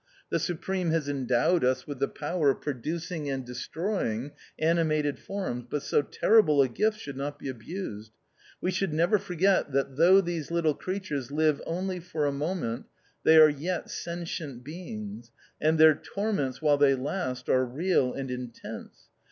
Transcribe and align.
The 0.31 0.39
Supreme 0.39 0.89
has 0.89 1.07
endowed 1.07 1.63
us 1.63 1.85
with 1.85 1.99
the 1.99 2.07
power 2.07 2.49
of 2.49 2.61
producing 2.61 3.29
and 3.29 3.45
destroying 3.45 4.31
animated 4.57 5.19
forms, 5.19 5.65
but 5.69 5.83
so 5.83 6.01
terrible 6.01 6.59
a 6.59 6.67
gift 6.67 6.97
should 6.97 7.15
not 7.15 7.37
be 7.37 7.49
abused. 7.49 8.11
We 8.61 8.71
should 8.71 8.93
never 8.93 9.19
forget 9.19 9.71
that 9.73 9.97
though 9.97 10.19
these 10.19 10.49
little 10.49 10.73
creatures 10.73 11.29
live 11.29 11.61
only 11.67 11.99
for 11.99 12.25
a 12.25 12.31
moment, 12.31 12.87
they 13.23 13.37
are 13.37 13.47
yet 13.47 13.91
sentient 13.91 14.63
beings, 14.63 15.31
and 15.61 15.77
their 15.77 15.93
torments 15.93 16.63
while 16.63 16.77
they 16.77 16.95
last 16.95 17.47
are 17.47 17.63
real 17.63 18.11
and 18.11 18.31
intense. 18.31 19.01